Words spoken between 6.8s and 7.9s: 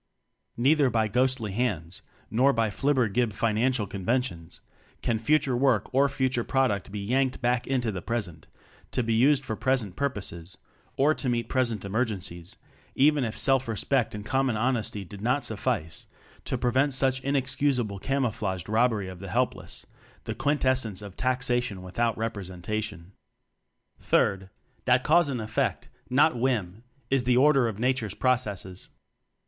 be yanked back